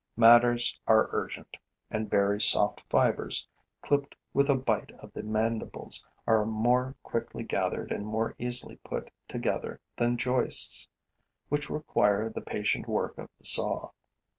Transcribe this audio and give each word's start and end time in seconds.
Matters 0.17 0.79
are 0.87 1.09
urgent; 1.11 1.57
and 1.91 2.09
very 2.09 2.41
soft 2.41 2.83
fibers, 2.89 3.47
clipped 3.83 4.15
with 4.33 4.49
a 4.49 4.55
bite 4.55 4.89
of 4.93 5.13
the 5.13 5.21
mandibles, 5.21 6.03
are 6.25 6.43
more 6.43 6.95
quickly 7.03 7.43
gathered 7.43 7.91
and 7.91 8.03
more 8.07 8.33
easily 8.39 8.77
put 8.77 9.11
together 9.27 9.79
than 9.95 10.17
joists, 10.17 10.87
which 11.49 11.69
require 11.69 12.31
the 12.31 12.41
patient 12.41 12.87
work 12.87 13.15
of 13.19 13.29
the 13.37 13.43
saw. 13.45 13.91